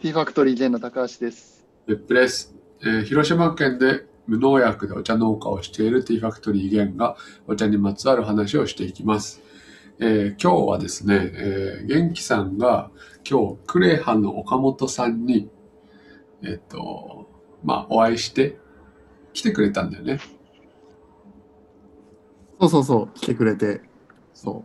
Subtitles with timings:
[0.00, 1.66] T ファクトリー J の高橋です。
[1.88, 7.16] 別府です、えー広島県で無農薬でお茶農家をしている T ファクトリーゲンが
[7.48, 9.42] お茶にまつわる話をしていきます。
[9.98, 12.92] えー今日はですね、えー元気さんが
[13.28, 15.50] 今日クレハの岡本さんに、
[16.44, 17.28] えっ、と、
[17.64, 18.56] まあ、お会いして
[19.32, 20.20] 来てくれたんだよね。
[22.60, 23.80] そうそうそう、来てくれて。
[24.32, 24.64] そ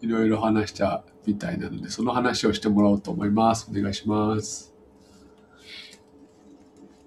[0.00, 3.68] いろいろ話したみたいなので、その話をしてもらおうと思います。
[3.70, 4.74] お願いします。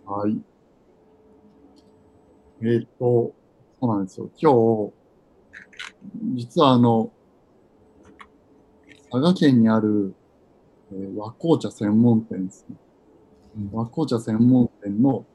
[0.08, 0.12] う。
[0.12, 0.42] はい。
[2.62, 3.34] えーっと、
[3.80, 4.30] そうなんですよ。
[4.40, 4.94] 今日、
[6.36, 7.12] 実はあの、
[9.12, 10.16] 佐賀県にある、
[10.92, 12.76] えー和紅茶専門店ですね。
[13.72, 15.26] 和紅茶専門店の、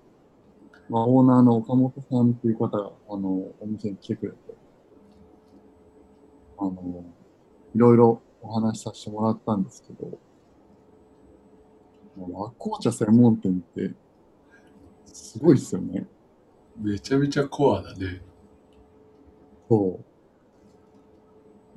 [0.88, 3.28] まあ、オーナーの岡本さんっていう方が、あの、
[3.60, 4.38] お店に来てくれて、
[6.58, 7.04] あの、
[7.76, 10.18] いろいろお話しさせてもらったんですけど、
[12.16, 13.94] 和紅茶専門店って、
[15.04, 16.06] すごいっすよね。
[16.80, 18.22] めちゃめちゃコアだね。
[19.68, 20.00] そ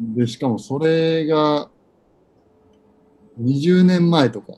[0.01, 0.17] う。
[0.17, 1.69] で、しかもそれが、
[3.41, 4.53] 20年前とか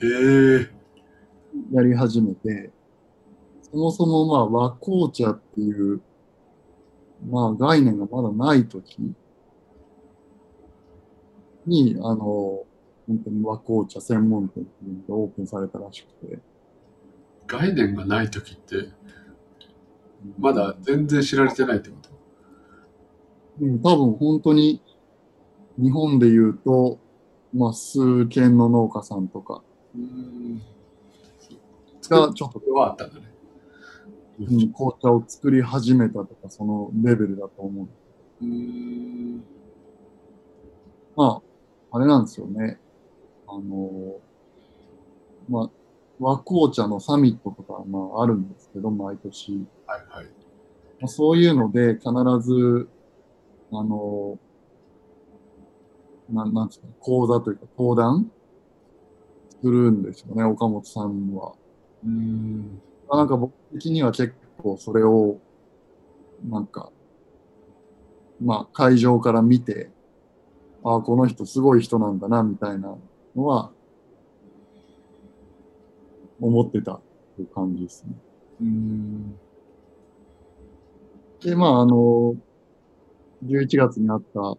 [0.00, 0.70] えー、
[1.72, 2.70] やり始めて、
[3.62, 6.00] そもそもまあ和紅茶っていう、
[7.28, 9.12] まあ概念がまだない時
[11.66, 12.64] に、あの、
[13.06, 16.38] 本当に和紅茶専門店っていうのがオープンされたらしくて、
[17.46, 18.88] 概念がない時って、
[20.38, 22.10] まだ全然知られてないってこと？
[23.60, 24.82] うん多分本当に
[25.78, 26.98] 日本で言うと、
[27.54, 29.62] まあ数軒の農家さんとか
[29.94, 30.62] うーん。
[32.08, 33.32] がちょっとはあったんだね。
[34.40, 37.88] うん紅茶を作り始めたとか、そのレベルだと思う。
[38.42, 39.44] うーん。
[41.14, 41.42] まあ、
[41.96, 42.78] あれなんですよね。
[43.48, 44.16] あの
[45.48, 45.70] まあ、
[46.18, 49.66] 和紅茶のサミットとか、まあ、あるんですけど、毎年。
[49.86, 50.26] はいはい。
[51.00, 52.88] まあ、そういうので、必ず、
[53.72, 54.38] あの
[56.30, 58.30] なん、なんですか、講座というか、登壇
[59.62, 61.54] するんですよね、岡本さんは。
[62.04, 62.80] うーん。
[63.08, 65.38] まあなんか僕的には結構それを、
[66.48, 66.90] なんか、
[68.40, 69.95] まあ会場から見て、
[70.86, 72.96] ああ、この人すごい人なんだな、みたいな
[73.34, 73.72] のは、
[76.40, 77.00] 思ってたっ
[77.34, 78.12] ていう感じですね。
[78.60, 79.36] うーん。
[81.40, 82.36] で、まああの、
[83.44, 84.58] 11月にあった、こ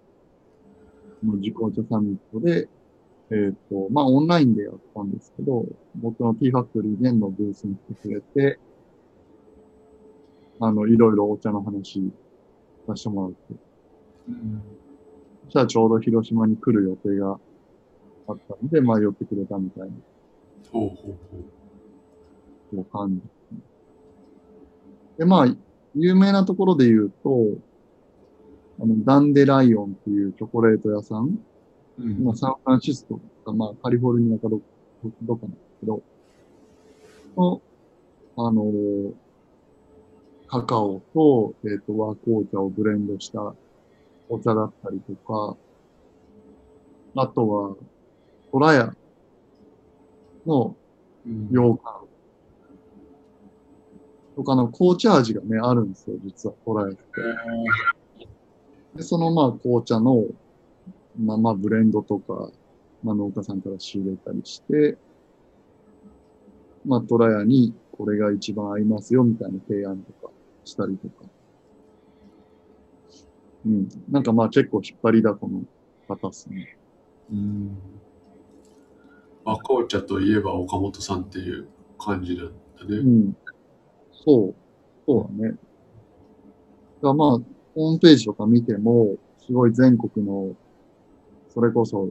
[1.23, 2.67] の受講者サミットで、
[3.31, 8.59] えっ、と、まあオンラインでやったんですけど、僕の T ファクトリー現のブースに来てくれて、
[10.59, 12.11] あの、いろいろお茶の話
[12.85, 13.37] させてもらって、
[14.27, 14.86] うん
[15.47, 17.39] そしたらちょうど広島に来る予定が
[18.27, 19.95] あったんで、まあ寄ってくれたみたいな
[20.71, 20.95] ほうほう
[22.71, 23.59] ほこう感じですね。
[25.19, 25.55] で、まあ、
[25.95, 27.45] 有名なところで言うと、
[28.81, 31.39] あの、ダンデライオンっていうチョコレート屋さん、
[31.99, 32.03] う。
[32.03, 33.15] うんまあ、サンフランシスコ
[33.45, 34.59] とか、まあ、カリフォルニアかど、
[35.23, 36.01] どかなんですけど、
[37.37, 37.61] の、
[38.35, 39.13] あのー
[40.49, 43.53] カカオと、えっ、と、和紅茶をブレンドした
[44.29, 45.57] お茶だったりとか、
[47.15, 47.75] あとは、
[48.51, 48.95] トラヤ
[50.45, 50.75] の
[51.25, 52.07] うん羊羹
[54.35, 57.01] とかの紅茶味がね、あるんですよ、実は、トラヤって。
[58.95, 60.25] で、そのまあ紅茶の、
[61.19, 62.51] まあまあブレンドとか、
[63.03, 64.97] まあ農家さんから仕入れたりして、
[66.85, 70.31] まあトラヤにこれが一番合いますよみたいな提案とか
[70.65, 71.25] したりとか。
[73.67, 73.89] うん。
[74.09, 75.61] なんかまあ結構引っ張りだこの
[76.07, 76.77] 方っすね。
[77.31, 77.77] うん。
[79.43, 81.67] 和紅茶といえば岡本さんっていう
[81.97, 82.97] 感じなんだね。
[82.97, 83.33] うん。
[84.11, 84.55] そう。
[85.05, 85.57] そうだね。
[87.01, 87.29] だまあ、
[87.75, 90.55] ホームページとか見ても、すごい全国の、
[91.49, 92.09] それこそ、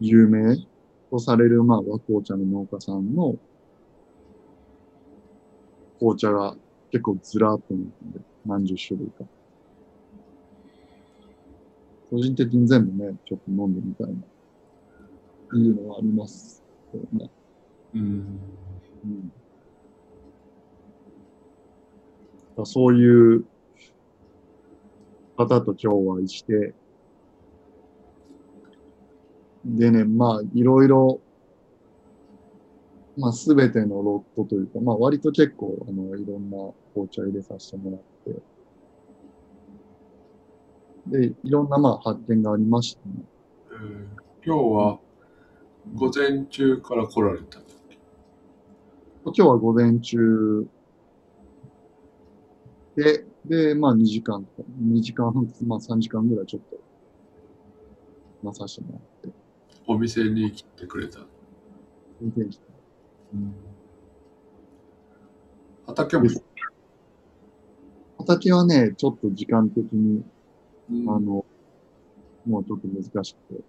[0.00, 0.56] 有名
[1.10, 3.36] とされる、まあ、和紅茶の農家さんの、
[5.98, 6.56] 紅茶が
[6.90, 9.24] 結構ずらーっと並んで、何十種類か。
[12.10, 14.12] 個人的に全部ね、ちょっと飲んでみたいな、
[15.58, 16.62] いうのはあります
[16.92, 17.30] けどね。
[17.94, 18.00] うん。
[18.02, 19.32] うん
[22.58, 23.44] だそういう
[25.36, 26.74] 方と今日お会いして、
[29.64, 31.20] でね、まあ、いろいろ、
[33.16, 36.56] まあ、すべてのロットというか、まあ、割と結構、あの、いろんな
[36.94, 38.00] 紅茶入れさせてもらっ
[38.34, 38.42] て、
[41.10, 43.14] で、いろんな、まあ、発見がありましたね。
[43.72, 44.06] えー
[44.46, 44.98] 今日は
[45.94, 47.58] 午前中から来られた。
[49.24, 50.66] 今日は午前中
[52.96, 56.78] で、で、まあ2時間とか、2時間半、まあ3時間ぐらいちょっと、
[58.42, 59.38] まあさせてもらって、
[59.86, 61.18] お店に来てくれた？
[62.22, 62.66] 運転して。
[65.86, 66.24] 畑も、
[68.18, 70.24] 畑はね、ちょっと時間的に、
[70.90, 71.44] うんあの、
[72.46, 73.60] もうちょっと難しくて、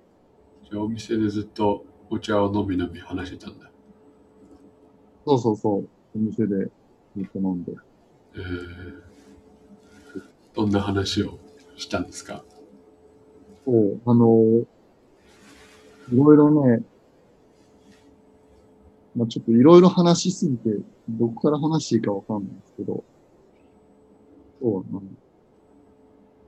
[0.72, 3.70] じゃあお店でずっとお茶を飲み飲み話してたんだ。
[5.26, 6.72] そうそうそう、お店で
[7.18, 7.74] ずっと飲んで。
[8.36, 8.42] えー、
[10.54, 11.40] どんな話を
[11.76, 12.44] したんですか？
[13.66, 14.64] そう、あの、
[16.12, 16.84] いろいろね、
[19.16, 20.70] まあちょっといろいろ話しすぎて、
[21.10, 23.04] どこから話していいかわかんないんですけど、
[24.62, 25.02] そうだな。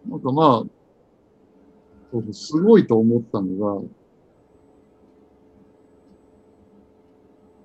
[0.07, 0.81] なんかまあ、
[2.11, 3.81] そうすごいと思ったの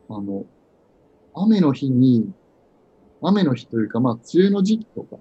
[0.08, 0.44] が、あの、
[1.34, 2.32] 雨の日に、
[3.22, 5.16] 雨の日というか、まあ、梅雨の時期とか、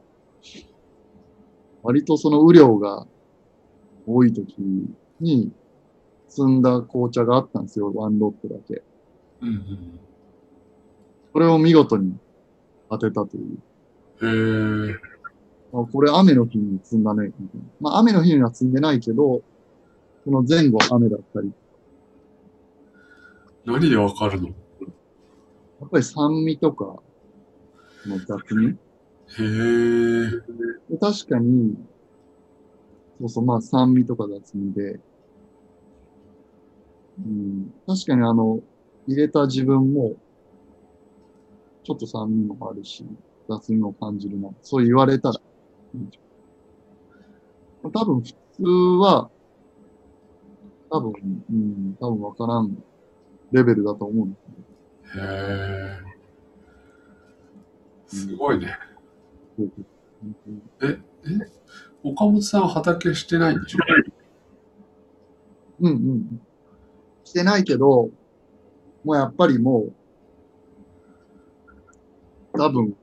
[1.83, 3.07] 割とその雨量が
[4.07, 4.55] 多い時
[5.19, 5.51] に
[6.27, 8.83] 積んだ紅茶があったんですよ、ワンロットだけ。
[9.41, 9.99] うんうん。
[11.33, 12.17] それを見事に
[12.89, 13.57] 当てたという。
[14.21, 14.97] えー、あ
[15.83, 17.65] これ雨の日に積んだね、みたいな。
[17.81, 19.41] まあ雨の日には積んでないけど、
[20.23, 21.51] その前後雨だったり、
[23.65, 24.47] 何でわかるの？
[24.47, 24.53] や
[25.85, 27.01] っぱり酸味とか
[28.05, 28.75] の雑味へ
[29.39, 30.29] え。
[30.89, 31.75] で確かに、
[33.19, 34.99] そうそう、まあ酸味とか雑味で、
[37.17, 38.61] うん、確かにあの、
[39.07, 40.13] 入れた自分も、
[41.83, 43.05] ちょっと酸味もあるし、
[43.49, 44.49] 雑味も感じるな。
[44.61, 45.41] そう言われたら、
[47.83, 48.63] うん多分普通
[48.99, 49.29] は、
[50.89, 51.13] 多分、
[51.51, 52.83] うん、多分わからん
[53.51, 54.43] レベルだと思うんです
[55.13, 55.23] けど。
[55.23, 55.99] へえ。
[58.07, 58.75] すごいね。
[59.57, 61.01] そうそう
[62.03, 63.79] 岡本さんは畑してないんでしょ？
[65.81, 66.41] うんうん。
[67.23, 68.09] してないけど、
[69.03, 69.89] もうやっぱりも
[72.53, 72.95] う、多分、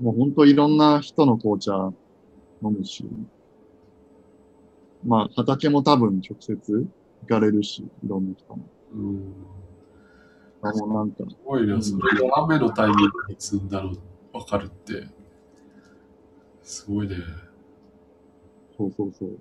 [0.00, 1.72] もう本当いろんな人の紅茶
[2.62, 3.04] 飲むし、
[5.04, 6.86] まあ畑も多分直接
[7.22, 8.64] 行かれるし、いろんな人も。
[8.92, 9.34] うん。
[10.62, 11.80] あもうなんか、すごいね。
[11.80, 13.92] それが雨のタイミングに積んだの
[14.32, 15.06] わかるって。
[16.62, 17.16] すごいね。
[18.76, 19.38] そうそうそう。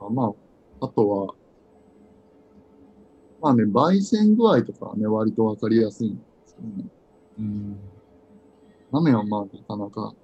[0.00, 0.32] あま
[0.80, 1.34] あ、あとは、
[3.40, 6.84] まあね、焙煎具合とかはね、割とわかりやすいんですけどね。
[7.38, 7.78] うん。
[8.90, 10.14] 豆はまあ、なかなか、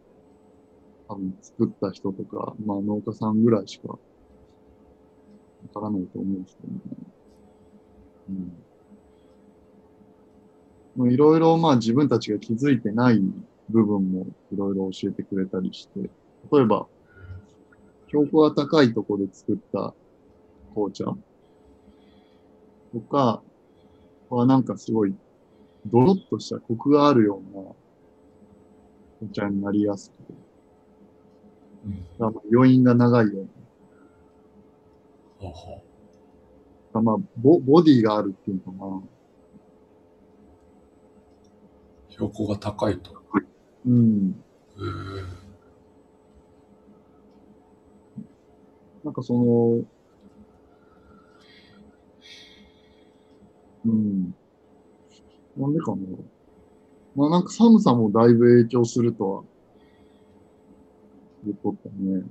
[1.09, 3.99] 多分作った人とか、まあ農家さんぐらいしか、わ
[5.75, 6.81] からないと思うんですけどね。
[8.29, 8.65] うん。
[10.95, 13.21] もういろいろまあ自分たちが気づいてない
[13.69, 16.01] 部分もいろいろ教えてくれたりして、
[16.53, 16.89] 例えば、
[18.09, 19.95] 標高が高いところで作った
[20.75, 21.05] 紅茶
[22.93, 23.43] とか
[24.31, 25.17] はなんかすごい
[25.87, 27.63] ドロッとしたコクがあるような
[29.23, 30.35] お茶になりやすくて、
[31.87, 32.07] うん。
[32.19, 33.49] まあ余韻が長いよう
[35.39, 35.83] ほ
[36.95, 38.97] うまあボボディがあるっていうのかな。
[38.97, 39.03] う。
[42.11, 43.13] 標高が高いと。
[43.87, 44.35] うん。
[49.05, 49.85] なんかその、
[53.85, 54.35] うん。
[55.57, 55.97] なんでかな。
[57.15, 59.43] まあなんか寒さもだいぶ影響するとは
[61.45, 62.25] 言っとったね。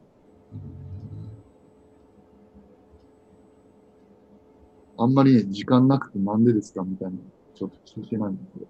[4.98, 7.18] あんまりね、時間なくてなんでですかみたいな、
[7.56, 8.68] ちょっと聞いてないんだけど。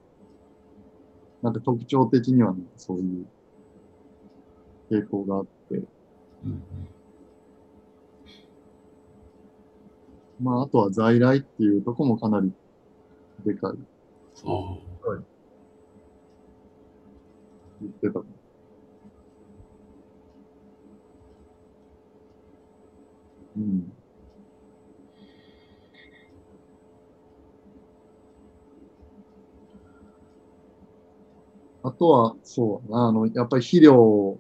[1.42, 3.26] なんか特徴的にはなんかそういう
[4.90, 5.76] 傾向があって。
[5.76, 6.64] うん。
[10.40, 12.52] まああとは在来っていうとこもかなり
[13.46, 13.93] でかい。
[14.42, 15.24] ああ。
[17.82, 18.24] 言ってた。
[23.56, 23.94] うん。
[31.86, 34.40] あとは、そうだな、あの、やっぱり肥料、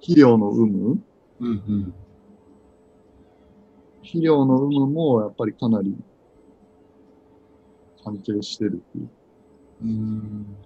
[0.00, 1.00] 肥料の有無？
[1.40, 1.94] うんうん。
[4.02, 5.94] 肥料の有無もやっぱりかなり
[8.04, 9.10] 関係してるっていう。
[9.82, 10.56] うん。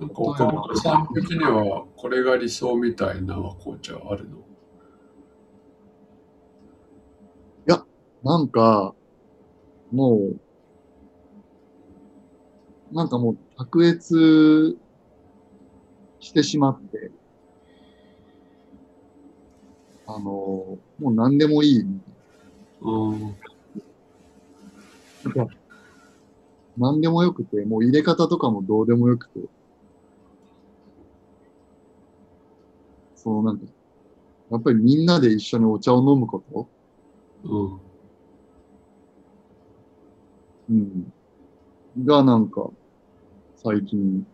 [0.00, 4.38] なんか岡本さん的にはこれが理想みたいな和紅茶はあるの？
[8.24, 8.94] なんか、
[9.90, 10.40] もう、
[12.92, 14.78] なんかもう卓越
[16.20, 17.10] してしまって、
[20.06, 21.80] あの、もう何でもいい
[22.82, 23.34] うん。
[26.78, 29.40] 何でもよくて、もう入れ方とかもどうでもよくて、
[33.14, 33.66] そのなんか、
[34.50, 36.68] やっぱりみんなで一緒にお茶を飲むこと？
[37.44, 37.80] うん。
[40.70, 41.12] うん。
[42.04, 42.70] がなんか、
[43.56, 44.26] 最近、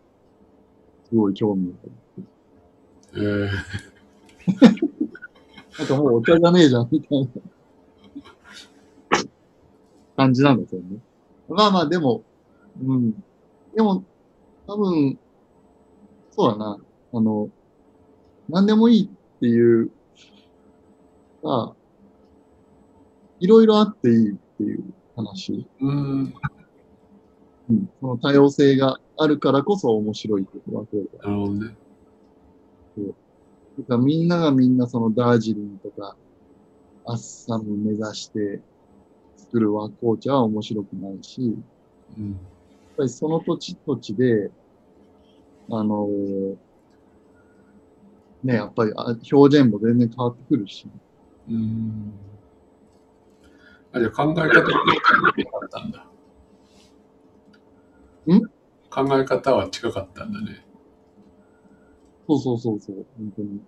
[1.09, 1.85] すごい興味があ
[2.21, 2.25] る。
[3.15, 3.49] えー、
[5.79, 7.27] なんかもうお茶じゃねえじゃん、みたいな
[10.19, 10.97] 感じなんですよね。
[11.47, 12.23] まあまあ、でも、
[12.83, 13.11] うん。
[13.73, 14.03] でも、
[14.67, 15.17] 多分、
[16.31, 16.77] そうだな。
[17.13, 17.49] あの、
[18.49, 19.89] 何でもいいっていう、
[21.41, 21.73] が、
[23.39, 24.83] いろいろあっていいっていう
[25.15, 25.65] 話。
[25.79, 26.33] うん。
[27.69, 27.89] うん。
[28.01, 31.27] その多様性があるからこそ面白いことが増えた。
[31.29, 31.75] なるほどね。
[32.97, 36.17] だからみんながみんなそのダージリンとか、
[37.05, 38.59] アッサム目指して
[39.51, 41.53] 作る和紅茶は面白くないし、やっ
[42.17, 42.39] うん。
[42.97, 44.51] ぱりその土地土地で、
[45.71, 46.57] あのー
[48.43, 50.87] ね、やっぱりあ表現も全然変わってくるし、
[51.49, 52.13] うん。
[53.91, 54.69] あ、じゃあ考え方が
[55.37, 56.05] 違かったんだ。
[58.27, 58.41] ん？
[58.89, 60.65] 考え方は近かったんだね。
[62.27, 63.61] そうそうそうそう、本当に。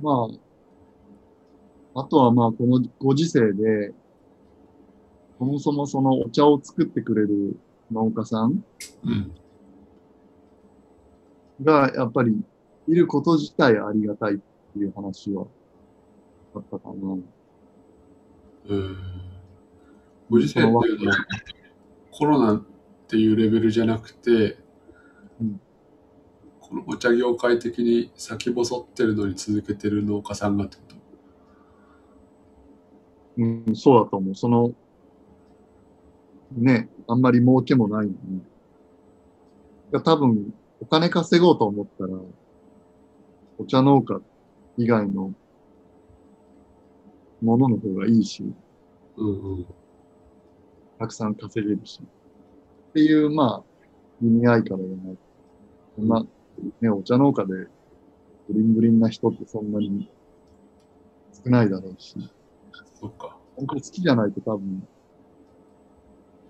[0.00, 0.51] まあ、
[1.94, 3.92] あとはまあこのご時世で、
[5.38, 7.56] そもそもそのお茶を作ってくれる
[7.90, 8.64] 農家さん
[9.04, 9.32] うん。
[11.62, 12.40] がやっぱり
[12.88, 15.46] いること自体ありがたいっていう話は
[16.54, 17.18] あったかな。
[18.68, 18.96] うん。
[20.30, 21.16] ご時世っていうのは
[22.10, 22.62] コロナっ
[23.08, 24.58] ていうレベルじゃなくて、
[25.40, 25.60] うん
[26.60, 30.94] このお茶業界的に先細ってるのに続けてる農家さんがってこと？
[33.38, 34.34] うん、そうだと思う。
[34.34, 34.72] その、
[36.52, 38.38] ね、あんまり儲けもないのに。
[38.38, 38.42] い
[39.92, 42.18] や多分、お金稼ごうと思ったら、
[43.58, 44.20] お茶農家
[44.76, 45.32] 以外の
[47.40, 48.52] ものの方がいいし、
[49.16, 49.66] うんうん。
[50.98, 52.00] たくさん稼げるし。
[52.02, 53.86] っていう、まあ、
[54.22, 55.18] 意味合いからじゃない。
[55.96, 56.26] そんな、
[56.80, 57.68] ね、お茶農家で、
[58.48, 60.10] ブリンブリンな人ってそんなに
[61.44, 62.16] 少ないだろうし。
[63.02, 63.36] そっか。
[63.56, 64.88] 本当に好きじゃないと多分、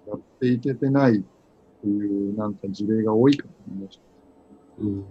[0.06, 1.22] やっていけてないっ
[1.80, 4.00] ていうなんか事例が多いかもしれないし
[4.80, 5.00] うん。
[5.00, 5.04] っ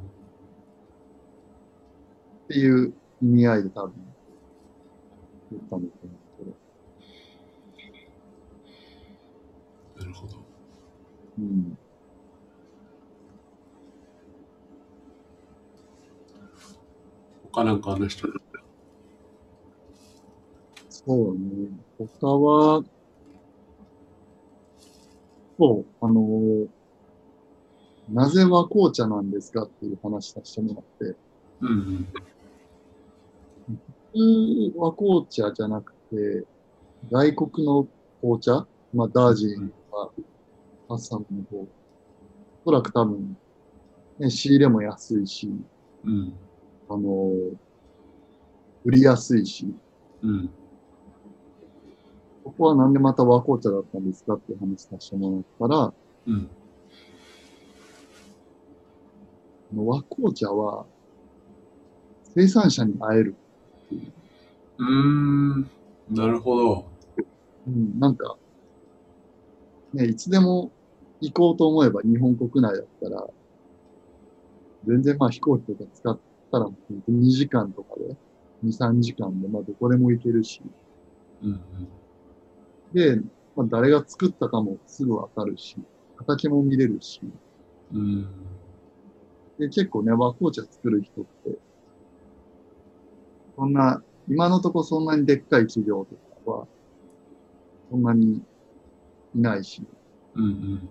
[2.48, 2.94] ていう
[3.24, 3.94] 意味合いで多分、
[5.52, 6.58] 言ったんだと思うけど。
[10.00, 10.38] なるほど。
[11.40, 11.78] うん。
[17.52, 18.42] 他なんか話してる
[21.06, 21.70] そうね。
[21.98, 22.84] 他は、
[25.58, 26.70] そう、あのー
[28.08, 31.18] なぜ和紅茶なんですかっていう話させてもらって、
[31.62, 32.08] うん
[33.68, 33.74] 普
[34.14, 36.48] 通和紅茶じゃなくて、
[37.12, 37.90] 外国の
[38.22, 40.14] 紅茶、まあ、ダージリンとか、
[40.90, 41.70] アッサムの方、お
[42.66, 43.36] そらく多分、
[44.20, 45.48] ね、仕入れも安いし、
[46.06, 46.14] うん。
[46.14, 46.50] うん。
[46.90, 47.58] あのー
[48.84, 49.76] 売りやすいし、
[50.22, 50.56] うん。
[52.52, 55.94] ここはなんでまた和紅茶だったんですかっていう話させてもらったら、
[56.28, 56.50] うん。
[59.74, 60.86] 和紅茶は
[62.36, 63.36] 生産者に会える。
[64.78, 65.72] うーん。
[66.10, 66.86] なるほど。
[67.68, 68.36] うん、なんか、
[69.94, 70.72] ね、いつでも
[71.22, 73.28] 行こうと思えば日本国内だったら、
[74.86, 76.20] 全然まあ飛行機とか使っ
[76.52, 76.68] たら
[77.08, 78.18] 2時間とかで、
[78.62, 80.62] 2、3時間でまあどこでも行けるし、
[81.42, 82.01] うん
[82.92, 83.18] で、
[83.56, 85.84] まあ、誰が作ったかもすぐわかるし、
[86.16, 87.22] 形も見れるし、
[87.92, 88.00] うん。
[88.00, 88.28] うん。
[89.58, 91.60] で、結構ね、和紅茶作る人って、
[93.56, 96.68] そんな、今のとこそんなにでっかい企業とかは、
[97.90, 98.38] そんなに
[99.36, 99.88] いないし、
[100.36, 100.90] うんうん。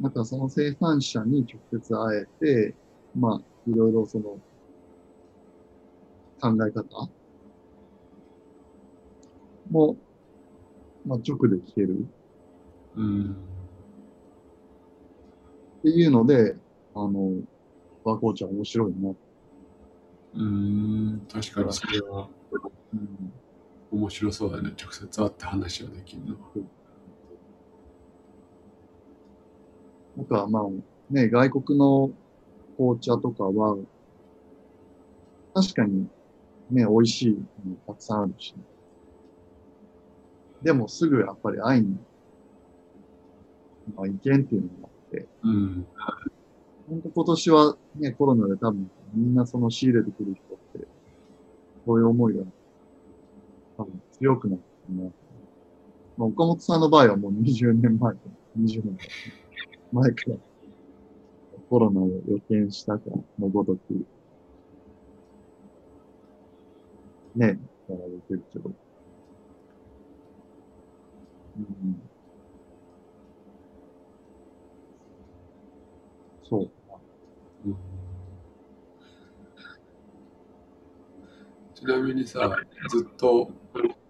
[0.00, 2.26] なんかその生産者に直接会え
[2.72, 2.76] て、
[3.14, 4.40] まあ、いろいろその、
[6.40, 7.10] 考え方
[9.70, 9.96] も、
[11.04, 12.06] まあ、直で聞ける。
[12.96, 13.30] うん。
[15.80, 16.56] っていうので、
[16.94, 17.32] あの、
[18.04, 19.10] 和紅茶面白いな。
[19.10, 22.28] うーん、確かにそれは
[22.92, 23.32] うん、
[23.90, 24.74] 面白そうだね。
[24.80, 26.38] 直接会って話ができるのは。
[30.16, 30.62] なんかまあ、
[31.10, 32.10] ね、外国の
[32.76, 33.76] 紅茶とかは、
[35.54, 36.08] 確かに
[36.70, 38.54] ね、美味しいのたくさんあるし。
[40.62, 41.96] でもすぐやっぱり会いに、
[43.96, 45.86] まあ、行けんっていうのがあって、うん。
[46.88, 50.86] 本当今年はね、コロナで多分みんなその仕入れてくる人って、
[51.86, 52.42] こういう思いが
[53.76, 55.10] 多分強くなってるな。
[56.16, 58.14] まあ、岡本さんの場合はもう20年前、
[58.58, 58.98] 20年
[59.92, 60.36] 前から
[61.70, 63.02] コロナを予見したか
[63.38, 63.78] のごとく、
[67.36, 68.72] ね、やられてるけど。
[71.56, 72.00] うん、
[76.42, 76.70] そう。
[77.66, 77.76] うん
[81.74, 82.56] ちなみにさ、
[82.88, 83.50] ずっと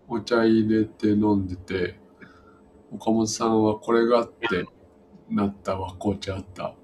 [0.09, 2.00] お茶入れて飲んでて、
[2.92, 4.66] 岡本さんはこれがあって
[5.28, 6.75] なった和紅茶あった。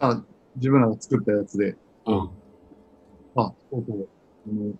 [0.00, 0.24] あ、
[0.56, 2.30] 自分らが作ったやつで、うん。
[3.34, 4.08] あ、そうそう。
[4.46, 4.74] あの、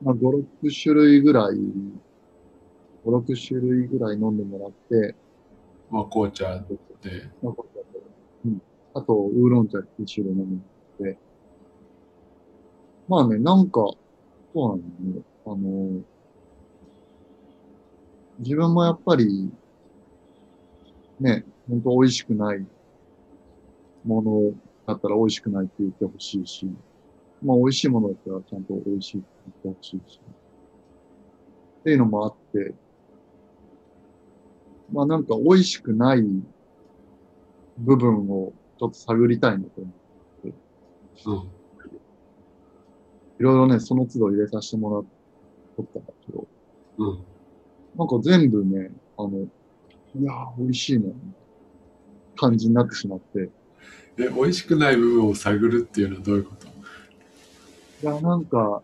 [0.00, 1.56] まあ、5、6種類ぐらい、
[3.04, 5.16] 5、6種類ぐらい飲んでもらって、
[5.90, 6.58] 和紅茶
[7.02, 7.30] で。
[7.42, 8.00] まあこれだと
[8.46, 8.60] うん。
[8.94, 10.62] あと、ウーロン茶1種類飲んでも
[11.00, 11.20] らって。
[13.08, 13.80] まあね、なんか、
[14.54, 15.22] そうなんだよね。
[15.46, 16.02] あの、
[18.38, 19.52] 自分もやっぱり、
[21.20, 22.66] ね、ほんと美味しくない
[24.04, 24.52] もの
[24.86, 26.66] だったら美味しくないって言ってほしいし、
[27.42, 30.20] まあ美味しいものだったらちゃんと美味しいってほしいし。
[31.80, 32.74] っていうのもあって、
[34.92, 36.22] まあなんか美味しくない
[37.78, 39.92] 部分をちょっと探りたいなと思っ
[40.42, 40.52] て。
[41.26, 41.34] うん。
[43.38, 45.04] いろいろね、その都度入れさせてもらっ
[45.76, 46.46] とったんだけど、
[46.98, 47.24] うん。
[47.96, 49.48] なんか全部ね、あの、い
[50.22, 51.12] やー、美味しいね、
[52.36, 53.48] 感じになってしまって。
[54.16, 56.66] で、美味しくない部分を探るっていうのはどういうこと？
[56.66, 56.70] い
[58.02, 58.82] や、なんか、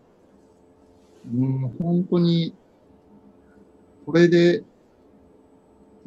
[1.33, 2.55] うん、本当に、
[4.05, 4.63] これで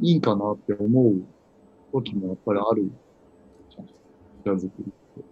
[0.00, 1.22] いいんかなって思う
[1.92, 2.90] 時もやっぱりある
[3.70, 4.56] じゃん。
[4.56, 5.24] 茶作りって。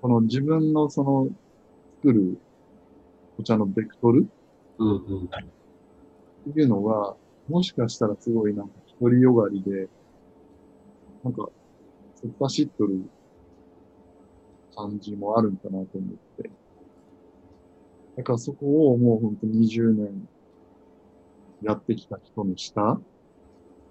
[0.00, 1.28] この自分のその
[1.96, 2.38] 作る
[3.38, 4.28] お茶のベクトル
[4.78, 5.24] うんうん。
[5.24, 5.28] っ
[6.54, 7.16] ていうのが、
[7.48, 9.88] もしかしたらすごいなんか独りよがりで、
[11.24, 11.48] なんか、
[12.22, 13.10] 突っ走っとる
[14.76, 16.27] 感じもあるんかなと思って。
[18.18, 20.26] だからそこをもうほんと20年
[21.62, 23.00] やってきた人の下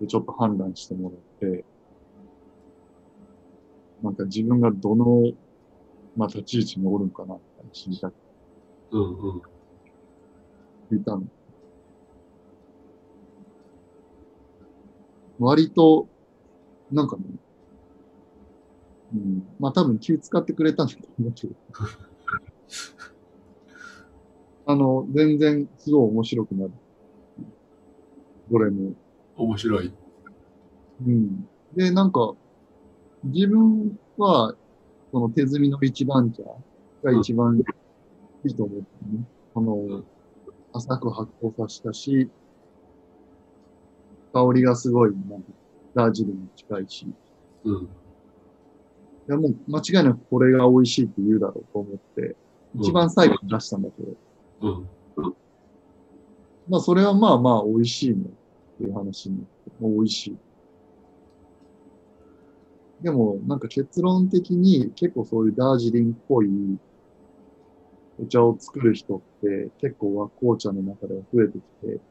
[0.02, 1.20] でちょっと判断してもらっ
[1.52, 1.66] て、
[4.04, 5.32] なんか自分がどの、
[6.18, 7.38] まあ立ち位置におるんかな
[7.72, 8.20] 知りたくて
[8.92, 9.42] うんうん。
[10.92, 11.24] 聞いたの。
[15.40, 16.10] 割と、
[16.92, 17.24] なんかね、
[19.14, 21.54] うん、まあ多分気使ってくれたんだと思うけど。
[24.70, 26.72] あの、全然すごい面白くなる。
[28.52, 28.92] どれも。
[29.38, 29.94] 面白い。
[31.06, 31.48] うん。
[31.74, 32.36] で、なんか、
[33.24, 34.54] 自分は、
[35.12, 36.44] その手摘みの一番茶
[37.02, 39.24] が一番いいと思ってね。
[39.54, 40.04] この、
[40.74, 42.30] 浅く発酵させたし、
[44.34, 45.48] 香りがすごい、なんか、
[45.96, 47.04] ダージリンに近いし。
[47.04, 47.14] い
[47.64, 47.90] うん。
[49.28, 52.36] や、もう間違いなくこれが美味しいって言うだろうと思って、
[52.76, 54.18] 一番最後に出したんだけど、うん。
[56.68, 60.38] まあそれはまあまあ美味しいねっていう話になって、美味しい。
[63.02, 66.50] でもなんか結論的に結構そういうダージリンっぽい
[68.20, 72.02] お茶を作る人って結構和紅茶の中では増えてきて、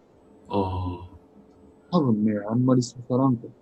[0.49, 1.09] あ
[1.91, 3.57] 多分ね、あんまり刺さらんかった。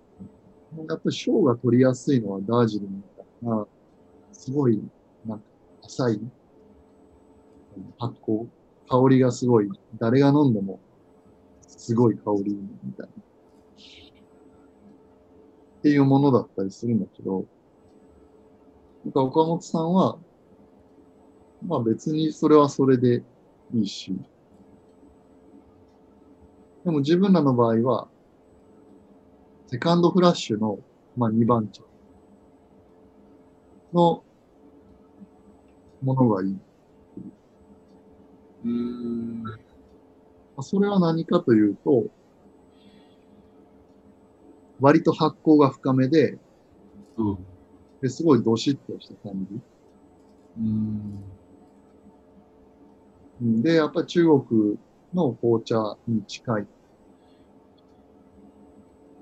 [0.76, 3.66] やっぱり賞が取りやすいのはダージリンみたいな、
[4.32, 4.82] すごい、
[5.24, 5.44] なんか
[5.84, 6.20] 浅い
[7.98, 8.46] 発酵、
[8.88, 9.68] 香りがすごい、
[9.98, 10.78] 誰が飲んでも
[11.66, 13.12] すごい香りみたいな。
[15.78, 17.44] っていうものだったりするんだけど、
[19.04, 20.16] なんか岡本さんは、
[21.66, 23.22] まあ別にそれはそれで
[23.74, 24.14] いいし、
[26.84, 28.08] でも自分らの場合は、
[29.66, 30.78] セカンドフラッシュの、
[31.16, 31.82] まあ2番茶
[33.92, 34.24] の
[36.02, 36.58] ものがいい。
[40.62, 42.08] それは何かというと、
[44.78, 46.38] 割と発酵が深めで、
[47.16, 47.46] うん。
[48.02, 49.60] ですごいどしっとした感じ。
[50.58, 51.38] うん。
[53.40, 54.78] うんで、やっぱり中国
[55.12, 56.68] の紅茶に近い。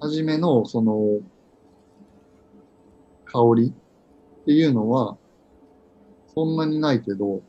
[0.01, 1.23] はじめの、その、
[3.25, 3.73] 香りっ
[4.47, 5.19] ていうのは、
[6.27, 7.45] そんなにないけど、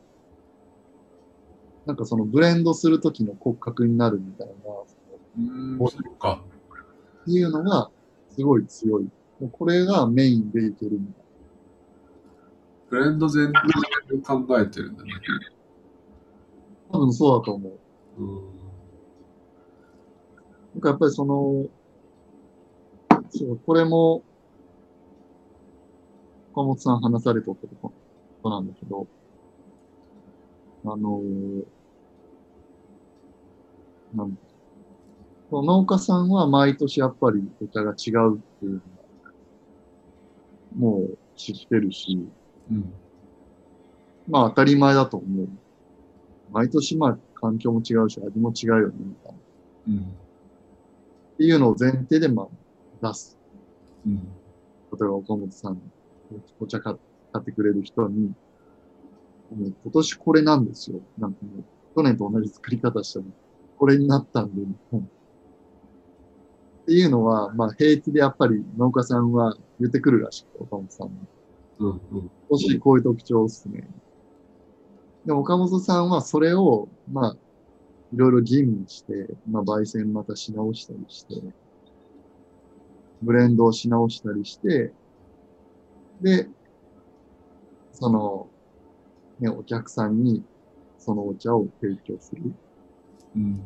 [1.86, 4.54] なんかそのブレンドするときの骨格になるみたいな、
[5.38, 5.40] う
[5.76, 5.76] ん。
[5.80, 6.42] おそっか。
[7.22, 7.90] っていうのが
[8.30, 9.04] すごい強い。
[9.40, 11.24] もうこれがメインでいけるみたい
[12.90, 13.62] ブレンド全体
[14.08, 15.10] で考えてるんだね。
[16.90, 16.98] な。
[16.98, 17.78] 多分そうだと思う。
[18.18, 18.36] うん。
[20.74, 21.66] なんかやっぱりその、
[23.30, 24.22] そう、これも、
[26.52, 27.58] 岡本さん話されたこ
[28.42, 29.08] となんだけど、
[30.84, 31.64] あのー
[34.12, 34.38] なん
[35.50, 39.08] 農家さんは毎年やっぱりお茶が違うっていうのは、
[40.74, 42.30] もう知ってるし、
[42.70, 43.00] うん。
[44.26, 45.48] まあ当たり前だと思う。
[46.48, 49.38] 毎年まあ環境も違うし味も違うよね、みたいな。
[49.38, 49.42] っ
[49.86, 50.20] うん。
[51.38, 53.38] ていうのを前提でまあ出す。
[54.06, 54.40] うん。
[54.92, 55.92] 例えば岡本さん、
[56.58, 58.34] お茶買ってくれる人に、
[59.54, 61.00] もう今年これなんですよ。
[61.18, 61.64] なんかもう、
[61.96, 63.26] 去年と同じ作り方しても、
[63.78, 64.62] これになったんで、
[64.92, 65.10] うん
[66.84, 71.14] っていうのは、まあ平気でやっぱり農家さんは言ってくるらしくて、岡本さんに。
[71.78, 71.88] うん。
[71.88, 72.00] うん。
[72.10, 73.88] 今年こういう特徴ですね。
[75.24, 77.36] でも岡本さんはそれを、まあ、
[78.12, 81.34] いろいろ吟味して、まあ、焙煎またし直したりして、
[83.22, 84.92] ブレンドをし直したりして、
[86.20, 86.48] で、
[87.92, 88.48] その、
[89.44, 90.42] ね、お客さんに
[90.96, 92.42] そのお茶を提供する。
[93.36, 93.62] うん。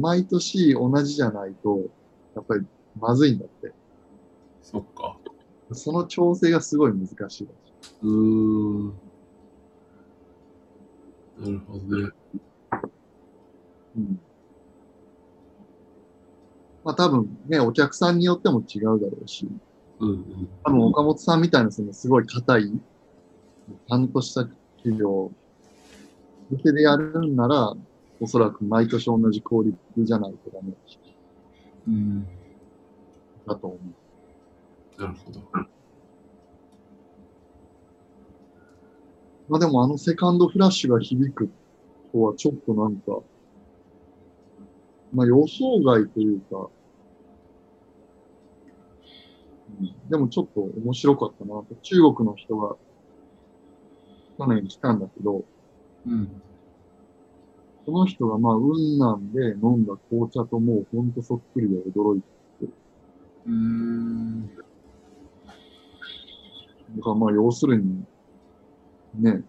[0.00, 1.80] 毎年同じじゃないと、
[2.36, 2.64] やっぱり
[2.98, 3.72] まずいんだって。
[4.62, 5.18] そっか。
[5.72, 7.48] その調整がすごい難しいらしい。
[8.02, 8.88] うーん。
[11.40, 12.10] なるほどね。
[13.96, 14.20] うん
[16.82, 19.46] まあ多分ね、お客さんによっても違うだろうし、
[19.98, 20.48] うんうん。
[20.64, 24.48] 多分岡本さんみたいなそのすごい硬い、ちゃんとした
[24.82, 25.30] 企業、
[26.50, 27.74] 受けでやるんなら、
[28.20, 30.72] おそらく毎年同じクオリティじゃないとダメ
[31.88, 32.26] うん。
[33.46, 35.00] だと思う。
[35.00, 35.40] なるほど。
[39.48, 41.50] まあでもあのセカンドフラッシュが響く
[42.12, 43.20] とはちょっとなんか、
[45.12, 46.70] まあ予想外というか、
[49.80, 51.66] うん、でもちょっと面白かったなと。
[51.82, 52.76] 中国の人が
[54.40, 55.44] 去年来たんだけど、
[56.06, 56.42] うん。
[57.84, 62.26] その人がまあ雲南で飲んだ紅茶ともうほんとそっくりで驚いて、
[63.46, 64.46] うーん。
[66.96, 68.02] だからまあ要するに、
[69.14, 69.42] ね、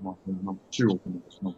[0.00, 1.54] まあなんか中国の私の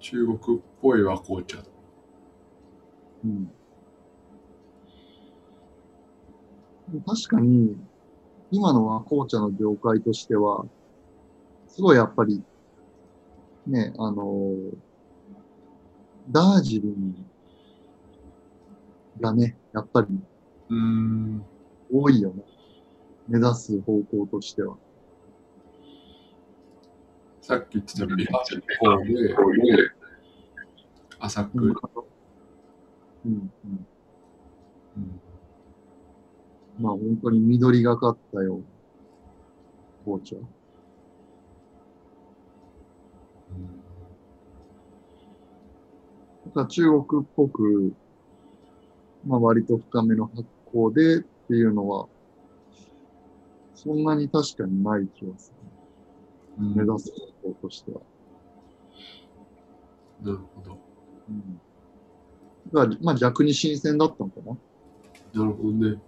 [0.00, 1.58] 中国っぽい和紅茶。
[3.24, 3.59] うん。
[7.06, 7.76] 確かに、
[8.50, 10.66] 今の和紅茶の業界としては、
[11.68, 12.42] すごいやっぱり、
[13.66, 14.90] ね、あのー
[16.32, 17.14] ダージリン
[19.20, 20.06] がね、やっぱり
[20.68, 21.44] うーん。
[21.92, 22.44] 多いよね。
[23.26, 24.76] 目指す方向としては。
[27.42, 29.34] さっき言ってた美発酵で、
[31.18, 31.58] 浅く。
[31.58, 33.32] うん。
[33.32, 33.50] うん。
[34.96, 35.29] うん
[36.80, 38.64] まあ本当に緑がかったような
[40.04, 40.36] 紅茶。
[46.46, 47.94] だから中国っぽく、
[49.26, 52.08] まあ割と深めの発酵でっていうのは、
[53.74, 55.52] そんなに確かにない気がす
[56.58, 56.86] うんる。
[56.86, 57.12] 目指す
[57.42, 58.00] 方向としては。
[60.22, 60.78] なるほど。
[61.28, 61.58] うん。
[62.72, 64.56] だから、まあ逆に新鮮だったのかな。
[65.32, 65.98] なるほどね。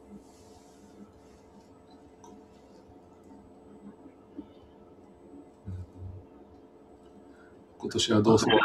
[7.82, 8.56] 今年はどうする？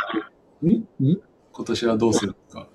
[0.70, 0.70] ん
[1.04, 2.70] ん今年はどうするか。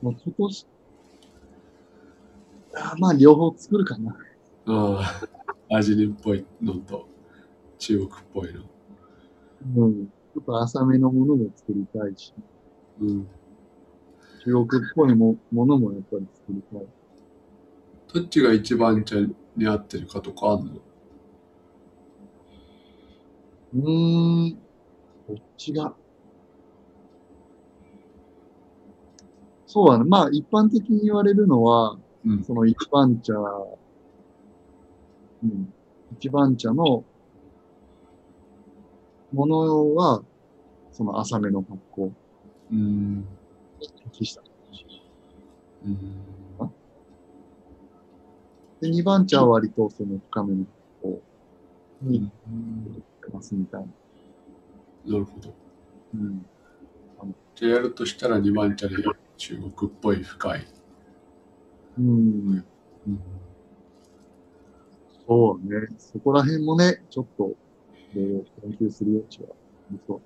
[0.00, 0.66] まあ今年、
[2.76, 4.16] あまあ両方作るかな。
[4.66, 5.20] あ
[5.68, 7.08] あ、味にっぽいのと
[7.78, 8.62] 中国っぽいの。
[9.84, 10.06] うん。
[10.06, 12.32] ちょっと浅めのものも作りたいし、
[13.00, 13.26] うん。
[14.44, 16.86] 中国っぽいもものもやっぱり作りたい。
[18.14, 19.16] どっちが一番茶
[19.56, 20.80] に合ってるかとかあるの？
[23.74, 24.58] うーん、
[25.28, 25.94] どっちが。
[29.66, 30.04] そうだね。
[30.04, 32.44] まあ、一般的に言われるのは、うん。
[32.44, 33.76] その一番茶、う
[35.46, 35.68] ん、
[36.16, 37.04] 一番茶の
[39.32, 40.22] ものは、
[40.92, 42.12] その浅めの格好
[42.72, 43.18] うん。
[43.18, 43.24] に
[44.10, 44.42] 適した。
[45.84, 45.98] うん。
[48.80, 50.64] で、二番茶は割とその深めの
[51.02, 51.22] 格好
[52.02, 53.86] にうん出ますみたいな。
[55.12, 55.54] なるほど。
[56.14, 56.46] うん。
[57.54, 58.96] じゃあやるとしたら2番茶で
[59.36, 60.66] 中国っぽい深い。
[61.98, 62.04] うん。
[62.06, 63.20] うん。
[65.26, 65.88] そうね。
[65.98, 67.52] そこら辺もね、ちょっと、
[68.14, 68.44] いろいろ
[68.78, 69.54] 研究する余地はあ
[69.92, 70.20] りそう。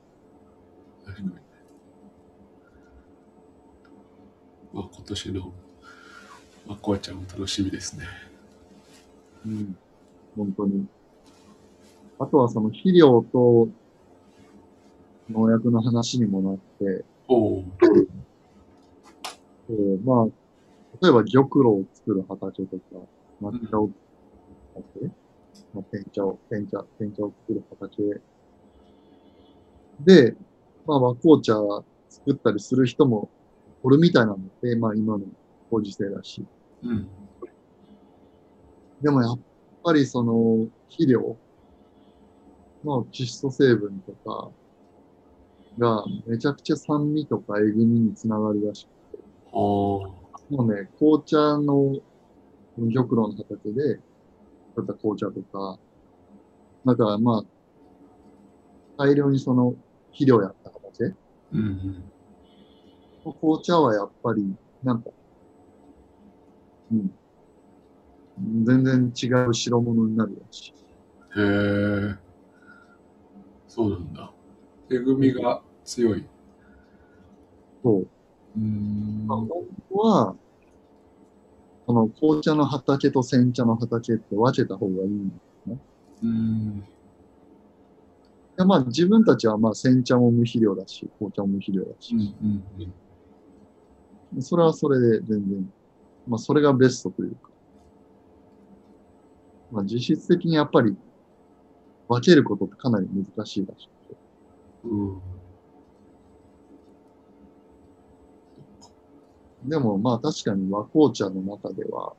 [1.07, 1.31] 確かに。
[4.73, 5.53] まあ今年の
[6.67, 8.07] まあ、こうちゃんも楽しみですね。
[9.45, 9.77] うん。
[10.37, 10.87] 本当に。
[12.23, 13.69] あとはその肥料と
[15.29, 17.65] 農薬の話にもなって、おお。
[19.71, 20.27] えーまあ、
[21.03, 22.83] 例えば玉露を作る畑とか、
[23.43, 23.91] 抹茶を
[24.75, 25.15] 作る畑、
[25.75, 28.21] まあ、天茶を、天茶、天茶を作る畑
[30.01, 30.37] で、
[30.87, 31.55] まあ、和紅茶
[32.09, 33.31] 作ったりする人も
[33.83, 35.25] おるみたいなので、まあ今の
[35.73, 36.45] ご時世だし。
[36.85, 37.09] うん。
[39.01, 39.39] でもやっ
[39.83, 41.37] ぱりその肥料
[42.85, 44.53] の窒素成分とか
[45.77, 48.91] がめちゃくちゃ酸味とかえぐみにつながるらしく
[49.53, 50.33] ああ。
[50.49, 52.01] もうね、紅茶の
[52.77, 54.03] 玉露の畑で
[54.77, 55.81] 作った紅茶とか、
[56.85, 57.43] だからまあ、
[58.97, 59.77] 大量にその
[60.13, 61.17] 肥料やった畑
[61.53, 62.13] うんうん。
[63.25, 65.11] の紅茶はやっぱり、なんか、
[66.91, 67.13] うん。
[68.67, 70.69] 全然違う白物になるらし
[71.37, 71.41] い。
[71.41, 72.32] へえ。
[73.75, 74.31] そうなんだ。
[74.91, 76.27] えぐみが強い。
[77.83, 78.03] そう。
[78.03, 79.27] うーん。
[79.27, 79.49] まあ、本
[79.89, 80.37] 当は、
[81.87, 85.75] この紅茶の畑と煎茶の畑って分けた方がいいんだ。
[86.23, 86.85] うーん。
[88.59, 92.63] でまあ自分たちはまあ煎茶も無肥料だし、紅茶も無肥料だしうん、うん
[94.35, 94.43] うん。
[94.43, 95.67] それはそれで全然、
[96.29, 97.49] まあそれがベストというか、
[99.71, 100.95] まあ実質的にやっぱり
[102.09, 104.21] 分けることってかなり難しいらしくて。
[104.85, 105.21] うん。
[109.69, 112.15] でもまあ確かに和紅茶の中では、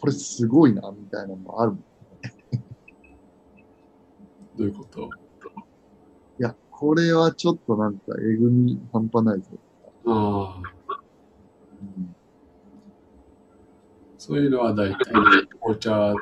[0.00, 1.76] これすごいな、みたいなのもある。
[4.56, 5.02] どういうこと？
[5.02, 5.08] い
[6.42, 9.50] や、これはちょっとなんかえぐみ半端ないぞ。
[10.06, 10.72] ああ。
[11.82, 12.16] うん
[14.22, 14.98] そういうのは大体
[15.60, 16.14] 紅茶と、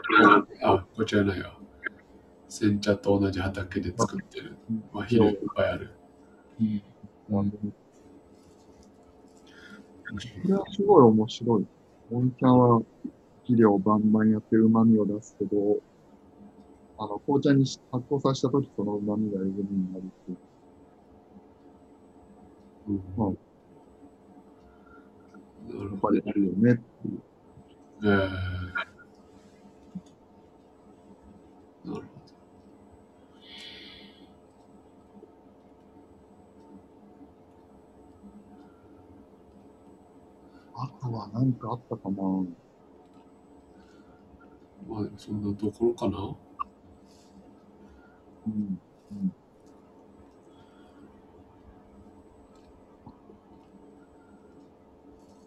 [0.63, 1.58] あ、紅茶じゃないわ。
[2.49, 4.57] 煎茶と同じ畑で作ってる。
[4.93, 5.91] まあ、肥料いっぱいある。
[6.61, 6.83] うん。
[7.29, 7.51] まあこ
[10.49, 11.67] れはすごい面白い。
[12.11, 12.81] 温茶は
[13.45, 15.81] 肥料をバンバンやって旨味を出すけど、
[16.99, 20.39] あの、紅茶にし発酵させたときその旨味がえぐみになるっていう。
[22.87, 23.03] うん。
[23.17, 23.49] まあ
[25.69, 27.23] やっぱりあるよねっていう。
[28.03, 28.89] えー
[31.85, 32.29] なるほど。
[40.81, 42.15] あとは何かあったかな？
[44.87, 46.39] まあそんなところかな？
[48.47, 48.79] うん。
[49.13, 49.31] うん。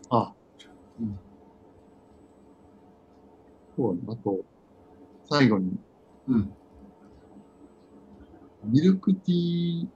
[0.09, 0.35] あ、
[0.99, 1.21] うん。
[3.77, 3.99] そう。
[4.11, 4.45] あと、
[5.29, 5.73] 最後に、
[6.27, 6.57] うん。
[8.63, 9.87] ミルクティー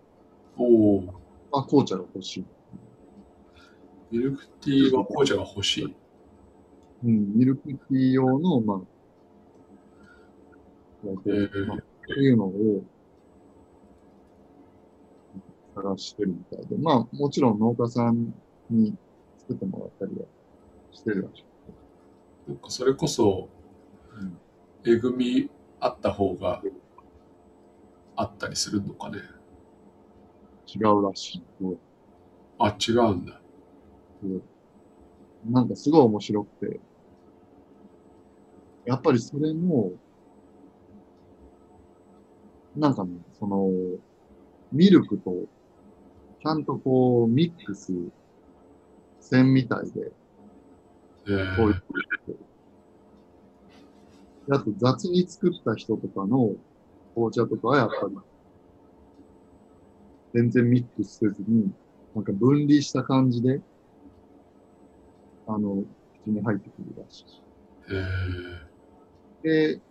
[0.57, 1.23] おお。
[1.51, 2.54] は紅茶が欲しい。
[4.11, 5.95] ミルクティーは紅茶が欲しい。
[7.03, 8.81] うん、ミルクティー用の、まあ、
[11.27, 12.83] えーまあ、そういうのを
[15.75, 18.33] 探してるみたいで、まあ、もちろん農家さん
[18.69, 18.95] に
[19.39, 20.25] 作ってもらったりは
[20.91, 21.45] してるらしい。
[22.47, 23.49] なんかそれこそ、
[24.19, 24.37] うん
[24.87, 26.61] えぐみあった方が
[28.15, 29.17] あったりするのかね。
[30.67, 31.43] 違うらしい。
[32.59, 33.41] あ、違うんだ。
[35.45, 36.79] なんかすごい面白くて、
[38.85, 39.93] やっぱりそれも、
[42.75, 43.69] なんかね、その、
[44.71, 45.31] ミルクと、
[46.41, 47.91] ちゃんとこう、ミックス、
[49.19, 50.11] 線みたいで、
[51.27, 51.83] えこういう
[54.51, 56.53] あと雑に作った人とかの、
[57.15, 58.15] 紅茶とかはやっぱり、
[60.33, 61.71] 全然ミックスせずに、
[62.13, 63.61] なんか分離した感じで、
[65.47, 65.83] あの、
[66.23, 67.43] 口に入ってくるらしい。
[69.43, 69.81] で、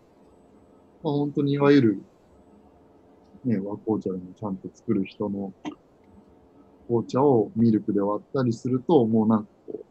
[1.03, 2.03] まあ本当にいわゆる、
[3.45, 5.53] ね、和紅茶でもちゃんと作る人の
[6.87, 9.87] 紅茶をミルクで割ったりすると、もうなんかこう、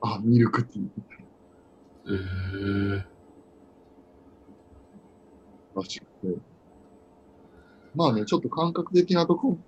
[0.00, 1.26] あ、ミルクティーみたい
[2.06, 3.04] へえ。
[5.74, 6.54] ならしくて。
[7.94, 9.58] まあね、ちょっと感覚的なとこ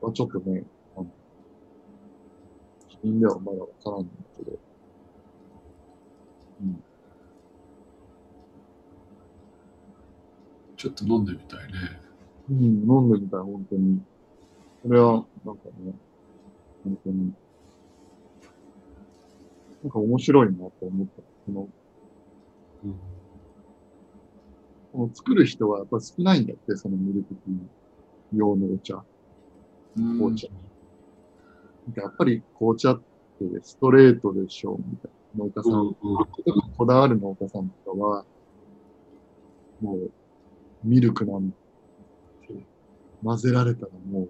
[0.00, 0.64] はちょっとね、
[3.02, 4.58] あの、自分ではまだわからんんだけど、
[6.60, 6.84] うん。
[10.76, 12.00] ちょっと飲んでみたいね。
[12.50, 14.02] うん、飲んでみたい、本当に。
[14.82, 16.00] これは、なんかね、
[16.84, 17.32] 本当に。
[19.82, 21.22] なんか面白いなと思った。
[21.22, 21.68] この、
[22.84, 23.00] うん。
[24.92, 27.68] この作る人はやっぱ少ないんだって、そのミルクティー
[28.32, 29.04] 用のお茶、
[29.96, 30.48] うん紅茶。
[30.48, 30.69] なんか
[31.96, 33.04] やっぱり紅茶って
[33.62, 35.44] ストレートでしょ、みたいな。
[35.44, 35.94] 農家さん、うんうん
[36.44, 38.24] 特にこだわる農家さんとかは、
[39.80, 40.10] もう、
[40.82, 41.56] ミルクなんて、
[43.22, 44.28] 混ぜられたらもう、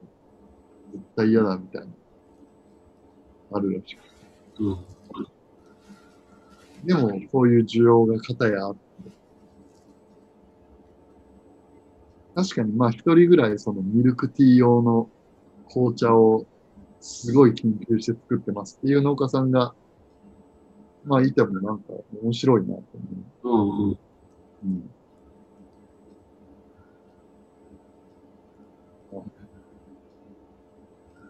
[0.93, 1.89] 絶対嫌だみたいな、
[3.53, 3.97] あるらし
[4.57, 4.65] く。
[4.65, 4.87] うん。
[6.85, 8.81] でも、そういう需要が片やあって、
[12.35, 15.09] 確かに、まあ、一人ぐらいそのミルクティー用の
[15.69, 16.47] 紅茶を
[17.01, 19.75] すごい研究して作ってますっていう農家さんが、
[21.05, 21.85] まあ、いてもなんか
[22.23, 22.83] 面白いなと
[23.43, 23.93] 思うんうん。
[23.93, 23.99] う。
[24.65, 24.95] うん。
[29.13, 29.23] あ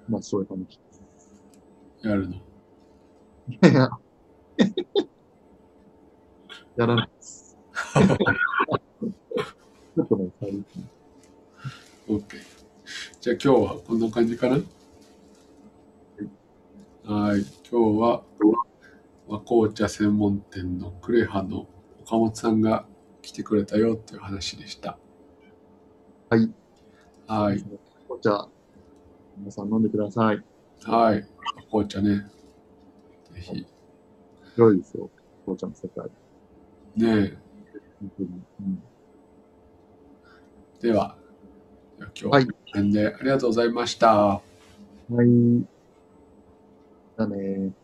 [0.09, 0.81] まあ、そういう話。
[2.03, 2.35] やるの。
[2.35, 3.89] いやいや
[6.77, 7.57] やらないです。
[9.95, 10.91] ちょっとね、最近。
[12.09, 12.25] OK。
[13.21, 14.59] じゃあ今日はこんな感じかな？
[17.11, 17.41] はい。
[17.69, 18.23] 今日は
[19.27, 21.67] 和紅茶専門店のクレハの
[22.03, 22.87] 岡本さんが
[23.21, 24.97] 来てくれたよっていう話でした。
[26.29, 26.49] はい。
[27.27, 27.65] はい。
[28.07, 28.49] 紅茶、
[29.39, 30.45] 皆さん飲んでください。
[30.85, 31.27] はい。
[31.57, 32.31] 和紅茶ね。
[33.35, 33.67] ぜひ。
[34.55, 35.11] 広いですよ。
[35.47, 36.09] 紅茶の世界。
[36.95, 37.37] ね
[37.99, 38.29] 本当に。
[38.61, 38.83] うん、
[40.79, 40.87] え。
[40.87, 41.17] では、
[41.99, 44.15] 今日ははいこの辺でありがとうございました。
[44.15, 44.41] は
[45.25, 45.80] い。
[47.21, 47.80] だねー。